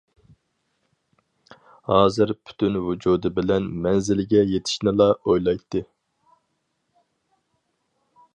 [1.89, 5.87] ھازىر پۈتۈن ۋۇجۇدى بىلەن مەنزىلگە يېتىشنىلا ئويلايتتى.